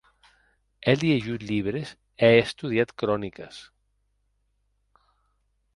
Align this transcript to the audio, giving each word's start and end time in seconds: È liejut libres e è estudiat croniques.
È 0.79 0.93
liejut 0.95 1.43
libres 1.51 1.89
e 2.21 2.25
è 2.31 2.35
estudiat 2.43 2.89
croniques. 2.99 3.55